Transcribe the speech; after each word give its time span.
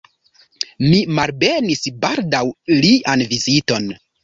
Mi 0.85 1.01
malbenis 1.19 1.85
baldaŭ 2.07 2.41
lian 2.79 3.27
viziton. 3.37 3.89